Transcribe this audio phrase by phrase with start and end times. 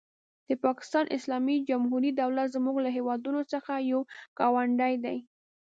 [0.47, 4.01] د پاکستان اسلامي جمهوري دولت زموږ له هېوادونو څخه یو
[4.39, 5.17] ګاونډی دی.